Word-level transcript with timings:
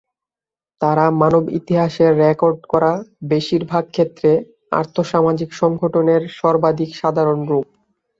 তারা 0.81 1.05
মানব 1.21 1.43
ইতিহাসের 1.59 2.11
রেকর্ড 2.23 2.59
করা 2.69 2.91
বেশিরভাগ 3.29 3.83
ক্ষেত্রে 3.89 4.31
আর্থ-সামাজিক 4.71 5.49
সংগঠনের 5.61 6.21
সর্বাধিক 6.39 6.89
সাধারণ 6.95 7.39
রূপ। 7.45 7.67